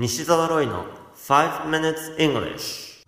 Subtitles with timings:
[0.00, 0.84] 西澤ロイの
[1.16, 3.04] 5 minutes English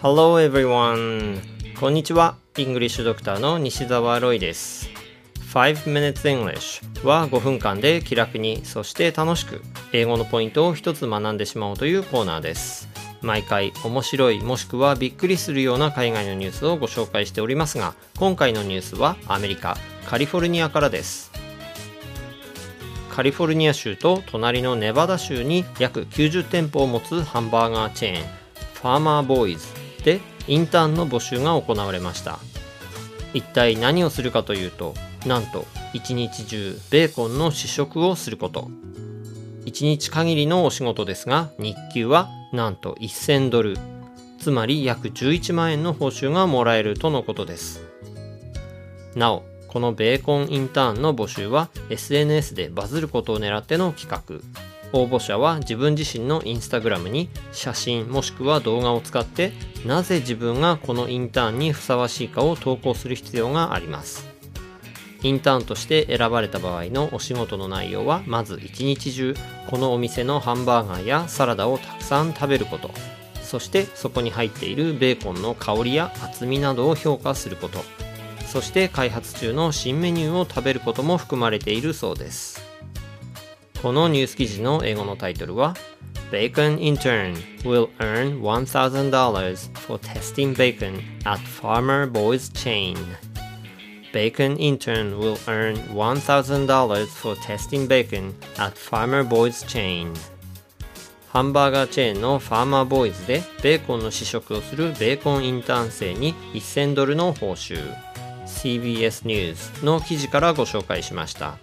[0.00, 1.42] Hello everyone.
[1.78, 2.36] こんにちは。
[2.56, 4.88] イングリッシュドクターの西澤ロイです。
[5.52, 9.60] 5 minutes English は5分間で気楽にそして楽しく
[9.92, 12.93] 英語のポイントを一つ学んでしまおうというコーナーです。
[13.24, 21.32] 毎回面白いもしくはびっくりするような海外のニュースをご紹介しておりますが今回のニュースはアメリカカリフォルニアからです。
[23.10, 28.22] カリフォルニア州と隣のネバダ州に約90店舗を持つハンバーガーチェーン
[28.74, 29.68] ファーマーボーイズ
[30.04, 32.40] でインターンの募集が行われました。
[33.32, 34.94] 一体何をするかというと
[35.26, 38.68] なんと一日中ベーコンの試食をすること。
[39.66, 43.76] 1日限りのお仕事ですが日給はなんと1000ドル。
[44.38, 47.82] つまり約11万円の報酬がもらえるとのことです。
[49.14, 54.64] なおこのベーコンインターンの募集は SNS でバズることを狙っての企画。
[54.92, 59.52] 応募者は自分自身のインスタグラムに写真もしくは動画を使って
[59.84, 64.33] なぜ自分がこのインターンにふさわしいかを投稿する必要があります。
[65.24, 69.34] インターンとして選ばれた場合のお仕事の内容はまず一日中
[69.70, 72.90] このお店のハンバーガーやサラダをたくさん食べること。
[73.42, 77.82] そしてそこに入っているベーコンの香りや厚みなどを評価すること。
[78.46, 82.62] そして開発中の新メニューを食べることも含まれているそうです。
[83.80, 85.74] このニュース記事の英語のタイトルは
[86.30, 92.96] Bacon intern will earn $1,000 for testing bacon at Farmer Boys chain
[94.14, 100.14] Bacon intern will earn $1,000 for testing bacon at Farmer Boys chain.
[101.30, 107.76] ハンバーガーチェーンのファーマーボーイズでベーコンの試食をするベーコンインターン生に1000ドルの報酬。
[108.46, 111.58] CBS ニュースの記事からご紹介しました。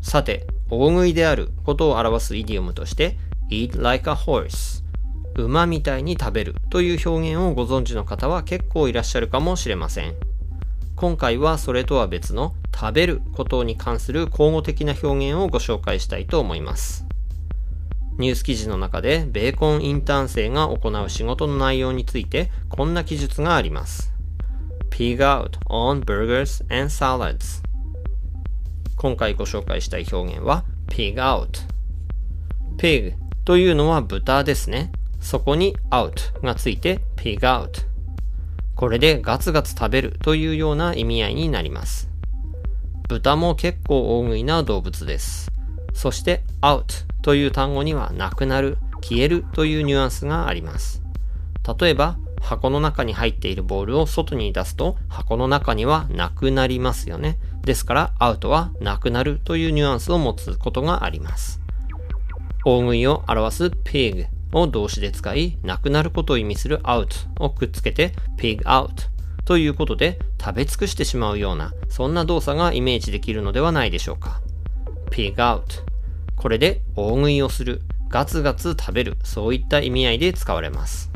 [0.00, 3.16] さて大食いであることを表すイディオムとして
[3.50, 4.84] eat like a horse
[5.44, 10.14] 馬みたいに食べるという表現をご存知の方は結構いらっしゃるかもしれません。
[10.96, 17.06] 今回はそれとは別の食べることに関する口語的な表現をご紹介したいと思います。
[18.18, 24.12] ニュース記事の中でベーコンインターン生が行う仕事の内容についてこんな記述があります。
[24.90, 27.62] Pig out on burgers and salads
[28.96, 31.62] 今回ご紹介したい表現は pig out
[32.76, 33.14] pig
[33.46, 34.92] というのは豚ですね。
[35.20, 37.86] そこに out がついて pig out。
[38.74, 42.08] これでガツガツ食べるというような意味合いになります。
[43.08, 45.50] 豚も結構大食いな動物です。
[45.92, 51.02] そして out という単語にはなくなる、消えるというニュアンスがあります。
[51.78, 57.38] 例えば、箱の中に入っているボールを外に出すと箱の中にはなくなりますよね。
[57.62, 61.60] ですから、アウトはなくなるというニュアンスを持つことがあります。
[62.64, 68.90] 大食いを表す pig を動詞で使い、なくなることを意味する out をくっつけて pig out
[69.44, 74.40] ということで食べ尽くしてしまうような、そんな動作がイメージできるのではないでしょうか。
[75.10, 75.62] pig out
[76.36, 81.10] これで大食いをする、ガツガツ食べる、そういった意味合いで使われます。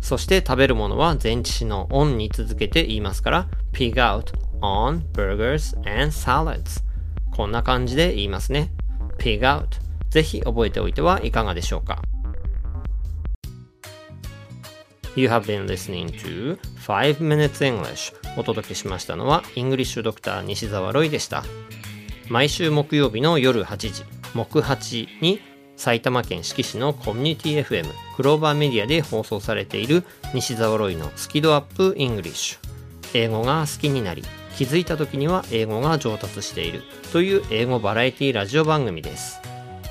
[0.00, 6.82] そして食べるものは前置詞の on に続けて言いますから、pig out on burgers and salads
[7.30, 8.72] こんな感じで言いますね。
[9.18, 9.66] pig out
[10.10, 12.02] ぜひ覚えておいてはいかがでしょうか。
[15.14, 18.14] You have been listening to 5 Minutes English.
[18.38, 21.44] お届けしましたのはイングリッシュドクター西澤ロイでした。
[22.30, 25.40] 毎週木曜日の夜8時木8に
[25.76, 27.84] 埼玉県志木市のコミュニティ FM
[28.16, 32.58] クローバーメディアで放送されている西澤ロイのスキドアップイングリッシュ
[33.12, 34.22] 英語が好きになり
[34.56, 39.41] 気づいた時には英語が上達しているという英語バラエティラジオ番組です。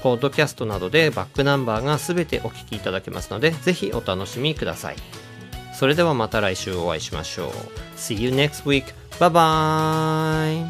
[0.01, 4.95] ポッドキャストなどでバックナンバーがすべてお聞きいただけますので、ぜひお楽しみください。
[5.73, 7.49] それではまた来週お会いしましょう。
[7.97, 8.85] See you next week.
[9.19, 10.65] Bye bye!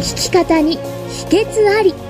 [0.00, 2.09] 聞き方に秘訣あり